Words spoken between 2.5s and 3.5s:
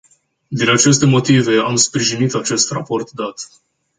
raport dat.